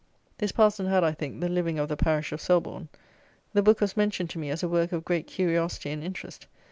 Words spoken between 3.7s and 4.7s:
was mentioned to me as a